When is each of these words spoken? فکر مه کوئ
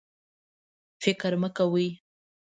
فکر 1.03 1.31
مه 1.41 1.49
کوئ 1.57 1.87